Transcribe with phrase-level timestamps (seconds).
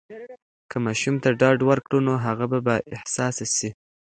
[0.69, 3.69] که ماشوم ته ډاډ ورکړو، نو هغه به بااحساسه سي.